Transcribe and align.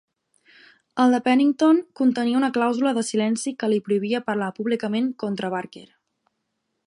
El 1.03 1.11
de 1.15 1.19
Pennington 1.27 1.81
contenia 1.99 2.39
una 2.39 2.49
clàusula 2.55 2.95
de 2.99 3.05
silenci 3.11 3.55
que 3.61 3.71
li 3.73 3.79
prohibia 3.89 4.25
parlar 4.31 4.51
públicament 4.61 5.11
contra 5.25 5.53
Barker. 5.57 5.89